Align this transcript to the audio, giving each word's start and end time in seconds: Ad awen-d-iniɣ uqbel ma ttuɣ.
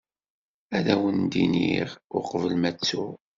Ad 0.77 0.85
awen-d-iniɣ 0.93 1.89
uqbel 2.17 2.53
ma 2.57 2.71
ttuɣ. 2.75 3.13